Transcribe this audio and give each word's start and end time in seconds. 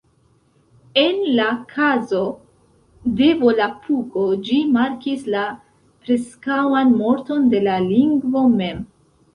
En 1.01 1.19
la 1.39 1.49
kazo 1.73 2.21
de 3.19 3.27
Volapuko 3.43 4.25
ĝi 4.49 4.59
markis 4.79 5.31
la 5.37 5.45
preskaŭan 6.07 6.99
morton 7.05 7.49
de 7.55 7.63
la 7.71 7.79
lingvo 7.95 8.49
mem 8.61 8.85